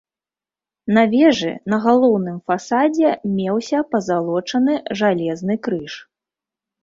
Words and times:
На 0.97 1.01
вежы 1.11 1.51
на 1.73 1.77
галоўным 1.83 2.39
фасадзе 2.51 3.11
меўся 3.35 3.79
пазалочаны 3.93 4.73
жалезны 5.03 5.53
крыж. 5.69 5.93